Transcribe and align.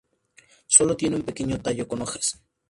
Sólo 0.65 0.97
tiene 0.97 1.17
un 1.17 1.21
pequeño 1.21 1.61
tallo 1.61 1.87
con 1.87 2.01
hojas. 2.01 2.41